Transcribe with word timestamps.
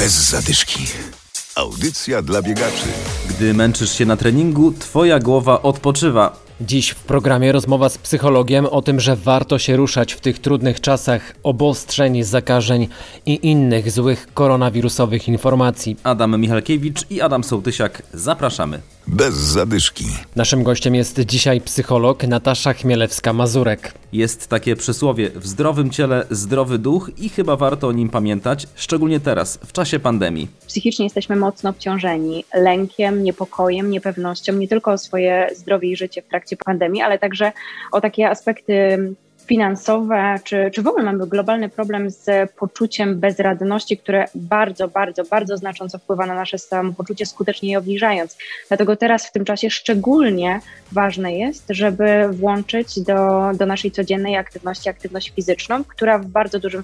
Bez 0.00 0.30
zadyszki. 0.30 0.86
Audycja 1.54 2.22
dla 2.22 2.42
biegaczy. 2.42 2.86
Gdy 3.28 3.54
męczysz 3.54 3.98
się 3.98 4.06
na 4.06 4.16
treningu, 4.16 4.72
twoja 4.72 5.18
głowa 5.18 5.62
odpoczywa. 5.62 6.36
Dziś 6.60 6.90
w 6.90 7.02
programie 7.04 7.52
rozmowa 7.52 7.88
z 7.88 7.98
psychologiem 7.98 8.66
o 8.66 8.82
tym, 8.82 9.00
że 9.00 9.16
warto 9.16 9.58
się 9.58 9.76
ruszać 9.76 10.12
w 10.12 10.20
tych 10.20 10.38
trudnych 10.38 10.80
czasach 10.80 11.34
obostrzeń, 11.42 12.22
zakażeń 12.22 12.88
i 13.26 13.46
innych 13.48 13.90
złych 13.90 14.26
koronawirusowych 14.34 15.28
informacji. 15.28 15.96
Adam 16.02 16.40
Michalkiewicz 16.40 17.10
i 17.10 17.20
Adam 17.20 17.44
Sołtysiak. 17.44 18.02
Zapraszamy. 18.14 18.80
Bez 19.12 19.34
zadyszki. 19.34 20.04
Naszym 20.36 20.62
gościem 20.62 20.94
jest 20.94 21.20
dzisiaj 21.20 21.60
psycholog 21.60 22.22
Natasza 22.24 22.72
Chmielewska-Mazurek. 22.72 23.78
Jest 24.12 24.48
takie 24.48 24.76
przysłowie: 24.76 25.30
w 25.34 25.46
zdrowym 25.46 25.90
ciele 25.90 26.26
zdrowy 26.30 26.78
duch 26.78 27.10
i 27.18 27.28
chyba 27.28 27.56
warto 27.56 27.88
o 27.88 27.92
nim 27.92 28.08
pamiętać, 28.08 28.66
szczególnie 28.74 29.20
teraz, 29.20 29.56
w 29.56 29.72
czasie 29.72 29.98
pandemii. 29.98 30.48
Psychicznie 30.66 31.04
jesteśmy 31.04 31.36
mocno 31.36 31.70
obciążeni 31.70 32.44
lękiem, 32.54 33.22
niepokojem, 33.22 33.90
niepewnością, 33.90 34.52
nie 34.52 34.68
tylko 34.68 34.92
o 34.92 34.98
swoje 34.98 35.50
zdrowie 35.56 35.90
i 35.90 35.96
życie 35.96 36.22
w 36.22 36.28
trakcie 36.28 36.56
pandemii, 36.56 37.02
ale 37.02 37.18
także 37.18 37.52
o 37.92 38.00
takie 38.00 38.30
aspekty 38.30 38.98
finansowe, 39.46 40.40
czy, 40.44 40.70
czy 40.74 40.82
w 40.82 40.86
ogóle 40.86 41.04
mamy 41.04 41.26
globalny 41.26 41.68
problem 41.68 42.10
z 42.10 42.50
poczuciem 42.52 43.20
bezradności, 43.20 43.96
które 43.96 44.24
bardzo, 44.34 44.88
bardzo, 44.88 45.24
bardzo 45.24 45.56
znacząco 45.56 45.98
wpływa 45.98 46.26
na 46.26 46.34
nasze 46.34 46.58
samopoczucie, 46.58 47.26
skutecznie 47.26 47.70
je 47.70 47.78
obniżając. 47.78 48.36
Dlatego 48.68 48.96
teraz 48.96 49.26
w 49.26 49.32
tym 49.32 49.44
czasie 49.44 49.70
szczególnie 49.70 50.60
ważne 50.92 51.32
jest, 51.32 51.64
żeby 51.70 52.28
włączyć 52.32 53.00
do, 53.00 53.50
do 53.54 53.66
naszej 53.66 53.90
codziennej 53.90 54.36
aktywności 54.36 54.88
aktywność 54.88 55.32
fizyczną, 55.36 55.84
która 55.84 56.18
w 56.18 56.26
bardzo 56.26 56.58
dużym 56.58 56.82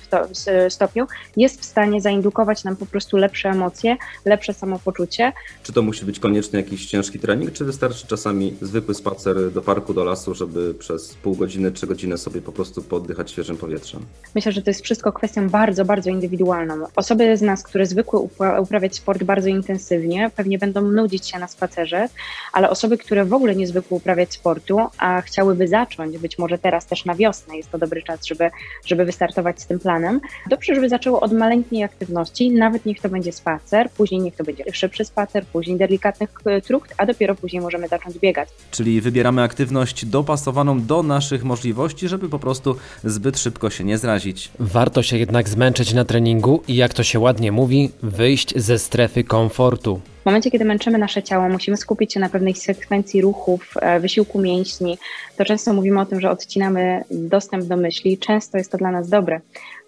stopniu 0.69 1.07
jest 1.37 1.61
w 1.61 1.65
stanie 1.65 2.01
zaindukować 2.01 2.65
nam 2.65 2.77
po 2.77 2.87
prostu 2.87 3.17
lepsze 3.17 3.49
emocje, 3.49 3.97
lepsze 4.25 4.55
samopoczucie. 4.55 5.33
Czy 5.63 5.73
to 5.73 5.83
musi 5.83 6.05
być 6.05 6.21
koniecznie 6.21 6.59
jakiś 6.61 6.87
ciężki 6.87 7.19
trening, 7.19 7.53
czy 7.53 7.65
wystarczy 7.65 8.07
czasami 8.07 8.57
zwykły 8.63 8.95
spacer 8.95 9.53
do 9.53 9.63
parku, 9.63 9.95
do 9.95 10.05
lasu, 10.05 10.35
żeby 10.35 10.75
przez 10.75 11.15
pół 11.15 11.35
godziny, 11.35 11.73
trzy 11.73 11.87
godziny 11.87 12.19
sobie 12.19 12.43
po 12.43 12.53
prostu 12.57 12.83
poddychać 12.83 13.31
świeżym 13.31 13.57
powietrzem? 13.57 14.07
Myślę, 14.35 14.53
że 14.53 14.63
to 14.63 14.71
jest 14.71 14.85
wszystko 14.85 15.13
kwestią 15.13 15.49
bardzo, 15.49 15.85
bardzo 15.85 16.11
indywidualną. 16.11 16.75
Osoby 16.97 17.37
z 17.37 17.43
nas, 17.43 17.63
które 17.63 17.87
zwykły 17.87 18.21
uprawiać 18.61 18.97
sport 18.97 19.25
bardzo 19.25 19.49
intensywnie, 19.49 20.31
pewnie 20.37 20.59
będą 20.59 20.83
nudzić 20.83 21.31
się 21.31 21.39
na 21.39 21.49
spacerze, 21.49 22.09
ale 22.53 22.71
osoby, 22.71 22.99
które 22.99 23.25
w 23.25 23.33
ogóle 23.33 23.57
nie 23.57 23.67
zwykły 23.67 23.97
uprawiać 23.97 24.33
sportu, 24.33 24.79
a 24.99 25.23
chciałyby 25.23 25.69
zacząć, 25.69 26.19
być 26.19 26.39
może 26.39 26.59
teraz 26.59 26.87
też 26.87 27.05
na 27.05 27.15
wiosnę 27.15 27.57
jest 27.57 27.71
to 27.71 27.79
dobry 27.79 28.03
czas, 28.03 28.27
żeby, 28.27 28.51
żeby 28.87 29.05
wystartować 29.05 29.61
z 29.61 29.67
tym 29.67 29.79
planem, 29.79 30.21
dobrze, 30.51 30.75
żeby 30.75 30.89
zaczęło 30.89 31.21
od 31.21 31.33
maleńkiej 31.33 31.83
aktywności, 31.83 32.51
nawet 32.51 32.87
niech 32.87 33.01
to 33.01 33.09
będzie 33.09 33.33
spacer, 33.33 33.91
później 33.91 34.21
niech 34.21 34.37
to 34.37 34.45
będzie 34.45 34.65
szybszy 34.73 35.05
spacer, 35.05 35.47
później 35.47 35.77
delikatnych 35.77 36.31
trukt, 36.65 36.95
a 36.99 37.07
dopiero 37.07 37.35
później 37.35 37.63
możemy 37.63 37.89
zacząć 37.89 38.19
biegać. 38.19 38.49
Czyli 38.71 39.01
wybieramy 39.01 39.43
aktywność 39.43 40.07
dopasowaną 40.07 40.83
do 40.83 41.03
naszych 41.03 41.45
możliwości, 41.45 42.09
żeby 42.09 42.29
po 42.37 42.41
prostu 42.41 42.77
zbyt 43.05 43.39
szybko 43.39 43.71
się 43.71 43.85
nie 43.85 43.99
zrazić. 43.99 44.51
Warto 44.61 45.03
się 45.03 45.19
jednak 45.19 45.49
zmęczyć 45.49 45.93
na 45.93 46.05
treningu 46.05 46.63
i 46.69 46.77
jak 46.77 46.95
to 46.95 47.03
się 47.03 47.19
ładnie 47.19 47.53
mówi, 47.53 47.91
wyjść 48.03 48.59
ze 48.59 48.79
strefy 48.79 49.25
komfortu. 49.25 50.01
W 50.27 50.29
momencie, 50.29 50.51
kiedy 50.51 50.65
męczymy 50.65 50.99
nasze 50.99 51.23
ciało, 51.23 51.49
musimy 51.49 51.77
skupić 51.77 52.13
się 52.13 52.21
na 52.21 52.29
pewnej 52.29 52.55
sekwencji 52.55 53.21
ruchów, 53.21 53.75
e, 53.81 54.01
wysiłku 54.01 54.41
mięśni, 54.41 54.99
to 55.37 55.45
często 55.45 55.73
mówimy 55.73 56.01
o 56.01 56.07
tym, 56.07 56.21
że 56.21 56.31
odcinamy 56.31 57.05
dostęp 57.11 57.65
do 57.65 57.77
myśli. 57.77 58.19
Często 58.19 58.59
jest 58.59 58.73
to 58.73 58.79
dla 58.79 58.91
nas 58.91 59.09
dobre, 59.09 59.41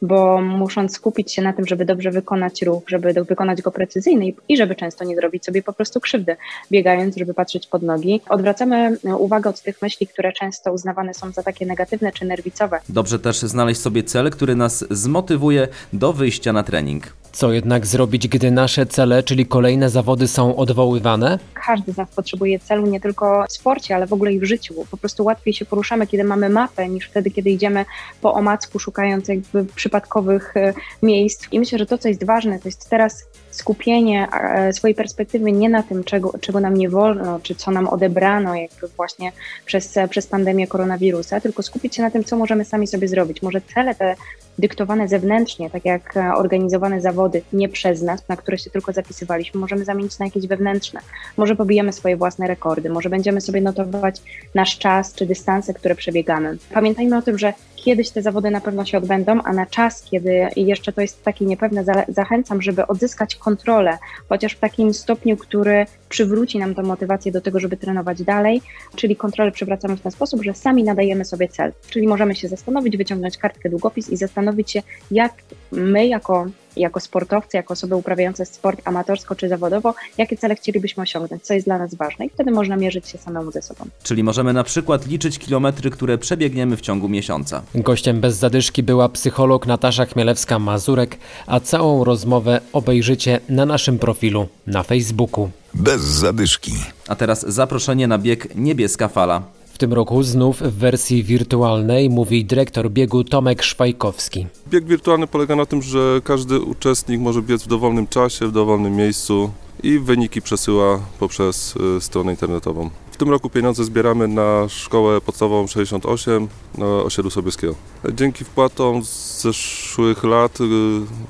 bo 0.03 0.41
musząc 0.41 0.94
skupić 0.94 1.34
się 1.34 1.42
na 1.42 1.53
tym, 1.53 1.66
żeby 1.66 1.84
dobrze 1.84 2.11
wykonać 2.11 2.62
ruch, 2.62 2.83
żeby 2.86 3.12
wykonać 3.12 3.62
go 3.62 3.70
precyzyjnie 3.70 4.33
i 4.48 4.56
żeby 4.56 4.75
często 4.75 5.05
nie 5.05 5.16
zrobić 5.16 5.44
sobie 5.44 5.62
po 5.62 5.72
prostu 5.72 6.00
krzywdy, 6.00 6.36
biegając, 6.72 7.16
żeby 7.16 7.34
patrzeć 7.34 7.66
pod 7.66 7.83
nogi, 7.83 8.20
odwracamy 8.28 8.97
uwagę 9.19 9.50
od 9.50 9.62
tych 9.62 9.82
myśli, 9.82 10.06
które 10.06 10.32
często 10.32 10.72
uznawane 10.72 11.15
są 11.15 11.32
za 11.32 11.43
takie 11.43 11.66
negatywne 11.66 12.12
czy 12.12 12.25
nerwicowe. 12.25 12.81
Dobrze 12.88 13.19
też 13.19 13.38
znaleźć 13.38 13.81
sobie 13.81 14.03
cel, 14.03 14.31
który 14.31 14.54
nas 14.54 14.84
zmotywuje 14.91 15.69
do 15.93 16.12
wyjścia 16.12 16.53
na 16.53 16.62
trening. 16.62 17.12
Co 17.33 17.53
jednak 17.53 17.87
zrobić, 17.87 18.28
gdy 18.28 18.50
nasze 18.50 18.87
cele, 18.87 19.22
czyli 19.22 19.47
kolejne 19.47 19.91
zawody 19.91 20.28
są 20.28 20.56
odwoływane? 20.56 21.39
Każdy 21.68 21.92
z 21.92 21.96
nas 21.96 22.08
potrzebuje 22.16 22.58
celu 22.58 22.86
nie 22.86 23.00
tylko 23.00 23.44
w 23.48 23.52
sporcie, 23.52 23.94
ale 23.94 24.06
w 24.06 24.12
ogóle 24.12 24.32
i 24.32 24.40
w 24.40 24.44
życiu. 24.44 24.74
Po 24.90 24.96
prostu 24.96 25.24
łatwiej 25.24 25.54
się 25.54 25.64
poruszamy, 25.64 26.06
kiedy 26.06 26.24
mamy 26.24 26.48
mapę, 26.48 26.88
niż 26.88 27.06
wtedy, 27.08 27.30
kiedy 27.30 27.50
idziemy 27.50 27.84
po 28.20 28.34
omacku, 28.34 28.78
szukając 28.78 29.28
jakby 29.28 29.64
przypadkowych 29.64 30.56
e, 30.56 30.74
miejsc. 31.02 31.46
I 31.52 31.58
myślę, 31.58 31.78
że 31.78 31.86
to, 31.86 31.98
co 31.98 32.08
jest 32.08 32.24
ważne, 32.24 32.58
to 32.58 32.68
jest 32.68 32.90
teraz 32.90 33.24
skupienie 33.50 34.28
e, 34.32 34.72
swojej 34.72 34.94
perspektywy 34.94 35.52
nie 35.52 35.68
na 35.68 35.82
tym, 35.82 36.04
czego, 36.04 36.38
czego 36.40 36.60
nam 36.60 36.74
nie 36.74 36.88
wolno, 36.88 37.40
czy 37.42 37.54
co 37.54 37.70
nam 37.70 37.88
odebrano 37.88 38.54
jakby 38.54 38.88
właśnie 38.96 39.32
przez, 39.66 39.94
przez 40.10 40.26
pandemię 40.26 40.66
koronawirusa, 40.66 41.40
tylko 41.40 41.62
skupić 41.62 41.96
się 41.96 42.02
na 42.02 42.10
tym, 42.10 42.24
co 42.24 42.36
możemy 42.36 42.64
sami 42.64 42.86
sobie 42.86 43.08
zrobić. 43.08 43.42
Może 43.42 43.60
cele 43.60 43.94
te 43.94 44.16
dyktowane 44.58 45.08
zewnętrznie, 45.08 45.70
tak 45.70 45.84
jak 45.84 46.16
e, 46.16 46.34
organizowane 46.34 47.00
zawody 47.00 47.42
nie 47.52 47.68
przez 47.68 48.02
nas, 48.02 48.28
na 48.28 48.36
które 48.36 48.58
się 48.58 48.70
tylko 48.70 48.92
zapisywaliśmy, 48.92 49.60
możemy 49.60 49.84
zamienić 49.84 50.18
na 50.18 50.24
jakieś 50.26 50.46
wewnętrzne. 50.46 51.00
Może 51.36 51.54
pobijemy 51.58 51.92
swoje 51.92 52.16
własne 52.16 52.46
rekordy, 52.48 52.91
może 52.91 53.10
będziemy 53.10 53.41
sobie 53.41 53.60
notować 53.60 54.22
nasz 54.54 54.78
czas 54.78 55.14
czy 55.14 55.26
dystanse, 55.26 55.74
które 55.74 55.94
przebiegamy. 55.94 56.58
Pamiętajmy 56.72 57.16
o 57.16 57.22
tym, 57.22 57.38
że 57.38 57.52
kiedyś 57.76 58.10
te 58.10 58.22
zawody 58.22 58.50
na 58.50 58.60
pewno 58.60 58.84
się 58.84 58.98
odbędą, 58.98 59.42
a 59.42 59.52
na 59.52 59.66
czas, 59.66 60.02
kiedy 60.02 60.48
jeszcze 60.56 60.92
to 60.92 61.00
jest 61.00 61.22
takie 61.22 61.44
niepewne, 61.44 61.84
zachęcam, 62.08 62.62
żeby 62.62 62.86
odzyskać 62.86 63.36
kontrolę, 63.36 63.98
chociaż 64.28 64.52
w 64.52 64.58
takim 64.58 64.94
stopniu, 64.94 65.36
który 65.36 65.86
przywróci 66.08 66.58
nam 66.58 66.74
tę 66.74 66.82
motywację 66.82 67.32
do 67.32 67.41
tego, 67.41 67.60
żeby 67.60 67.76
trenować 67.76 68.22
dalej, 68.22 68.62
czyli 68.97 69.16
kontrolę 69.16 69.52
przywracamy 69.52 69.97
w 69.97 70.00
ten 70.00 70.12
sposób, 70.12 70.42
że 70.42 70.54
sami 70.54 70.84
nadajemy 70.84 71.24
sobie 71.24 71.48
cel. 71.48 71.72
Czyli 71.91 72.08
możemy 72.08 72.34
się 72.34 72.48
zastanowić, 72.48 72.97
wyciągnąć 72.97 73.38
kartkę, 73.38 73.70
długopis 73.70 74.10
i 74.10 74.16
zastanowić 74.16 74.70
się, 74.70 74.82
jak 75.10 75.32
my 75.72 76.06
jako 76.06 76.47
jako 76.78 77.00
sportowcy, 77.00 77.56
jako 77.56 77.72
osoby 77.72 77.97
uprawiające 77.97 78.47
sport 78.47 78.81
amatorsko 78.84 79.34
czy 79.34 79.49
zawodowo, 79.49 79.94
jakie 80.19 80.37
cele 80.37 80.55
chcielibyśmy 80.55 81.03
osiągnąć, 81.03 81.43
co 81.43 81.55
jest 81.55 81.66
dla 81.66 81.78
nas 81.78 81.94
ważne 81.94 82.27
i 82.27 82.31
wtedy 82.31 82.50
można 82.50 82.77
mierzyć 82.77 83.09
się 83.09 83.19
samemu 83.19 83.53
ze 83.53 83.62
sobą. 83.62 83.84
Czyli 84.03 84.25
możemy 84.25 84.53
na 84.53 84.65
przykład 84.65 85.06
liczyć 85.06 85.39
kilometry, 85.39 85.91
które 85.91 86.19
przebiegniemy 86.19 86.77
w 86.77 86.81
ciągu 86.81 87.09
miesiąca. 87.09 87.62
Gościem 87.75 88.21
bez 88.21 88.37
zadyszki 88.37 88.83
była 88.83 89.09
psycholog 89.09 89.66
Natasza 89.66 90.05
Chmielewska-Mazurek, 90.05 91.16
a 91.47 91.61
całą 91.61 92.05
rozmowę 92.05 92.61
obejrzycie 92.72 93.41
na 93.49 93.66
naszym 93.66 93.99
profilu 93.99 94.49
na 94.66 94.83
Facebooku. 94.83 95.50
Bez 95.75 96.00
zadyszki. 96.00 96.72
A 97.09 97.16
teraz 97.16 97.47
zaproszenie 97.49 98.09
na 98.09 98.19
bieg 98.19 98.56
Niebieska 98.56 99.09
Fala. 99.09 99.43
W 99.78 99.81
tym 99.81 99.93
roku 99.93 100.22
znów 100.22 100.61
w 100.61 100.75
wersji 100.75 101.25
wirtualnej, 101.25 102.11
mówi 102.11 102.44
dyrektor 102.44 102.91
biegu 102.91 103.25
Tomek 103.25 103.62
Szwajkowski. 103.62 104.47
Bieg 104.69 104.84
wirtualny 104.84 105.27
polega 105.27 105.56
na 105.56 105.66
tym, 105.66 105.83
że 105.83 106.21
każdy 106.25 106.61
uczestnik 106.61 107.21
może 107.21 107.43
biec 107.43 107.62
w 107.62 107.66
dowolnym 107.66 108.06
czasie, 108.06 108.47
w 108.47 108.53
dowolnym 108.53 108.97
miejscu 108.97 109.50
i 109.83 109.99
wyniki 109.99 110.43
przesyła 110.43 111.00
poprzez 111.19 111.75
y, 111.97 112.00
stronę 112.00 112.31
internetową. 112.31 112.91
W 113.11 113.16
tym 113.16 113.31
roku 113.31 113.50
pieniądze 113.50 113.84
zbieramy 113.84 114.28
na 114.28 114.69
szkołę 114.69 115.21
podstawową 115.21 115.66
68 115.66 116.49
na 116.78 116.87
osiedlu 116.87 117.31
Sobieskiego. 117.31 117.75
Dzięki 118.15 118.45
wpłatom 118.45 119.05
z 119.05 119.43
zeszłych 119.43 120.25
lat 120.25 120.60
y, 120.60 120.65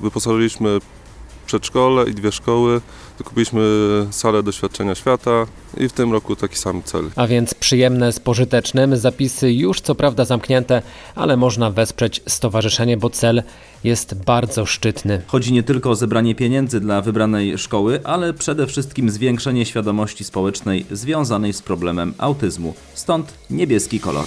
wyposażyliśmy 0.01 0.79
przedszkole 1.49 2.11
i 2.11 2.15
dwie 2.15 2.33
szkoły. 2.33 2.81
Kupiliśmy 3.25 3.61
salę 4.11 4.43
doświadczenia 4.43 4.95
świata 4.95 5.47
i 5.77 5.89
w 5.89 5.93
tym 5.93 6.13
roku 6.13 6.37
taki 6.37 6.57
sam 6.57 6.83
cel. 6.83 7.11
A 7.17 7.27
więc 7.27 7.55
przyjemne 7.55 8.13
z 8.13 8.21
pożytecznym. 8.21 8.97
Zapisy 8.97 9.53
już 9.53 9.81
co 9.81 9.95
prawda 9.95 10.25
zamknięte, 10.25 10.83
ale 11.15 11.37
można 11.37 11.71
wesprzeć 11.71 12.23
stowarzyszenie, 12.27 12.97
bo 12.97 13.11
cel 13.11 13.43
jest 13.85 14.15
bardzo 14.15 14.67
szczytny. 14.67 15.23
Chodzi 15.27 15.53
nie 15.53 15.63
tylko 15.63 15.91
o 15.91 15.95
zebranie 15.95 16.35
pieniędzy 16.35 16.81
dla 16.81 17.03
wybranej 17.03 17.59
szkoły, 17.59 18.01
ale 18.05 18.35
przede 18.35 18.67
wszystkim 18.67 19.11
zwiększenie 19.11 19.67
świadomości 19.67 20.25
społecznej 20.25 20.87
związanej 20.91 21.53
z 21.53 21.63
problemem 21.63 22.15
autyzmu. 22.19 22.75
Stąd 22.95 23.35
niebieski 23.51 24.01
kolor. 24.01 24.27